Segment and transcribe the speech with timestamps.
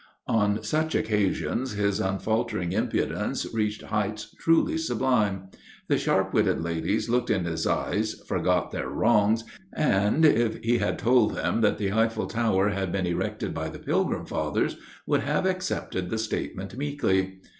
[0.25, 5.49] On such occasions his unfaltering impudence reached heights truly sublime.
[5.89, 10.97] The sharp witted ladies looked in his eyes, forgot their wrongs, and, if he had
[10.97, 14.75] told them that the Eiffel Tower had been erected by the Pilgrim Fathers,
[15.05, 17.39] would have accepted the statement meekly.